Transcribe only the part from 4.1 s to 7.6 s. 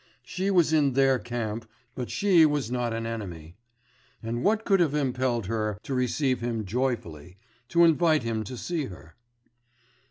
And what could have impelled her to receive him joyfully,